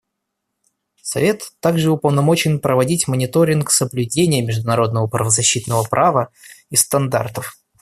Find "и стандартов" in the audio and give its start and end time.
6.71-7.55